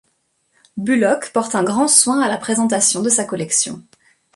Bullock 0.77 1.29
porte 1.31 1.53
un 1.53 1.63
grand 1.63 1.87
soin 1.87 2.21
à 2.23 2.27
la 2.27 2.37
présentation 2.39 3.03
de 3.03 3.09
sa 3.09 3.23
collection. 3.23 3.83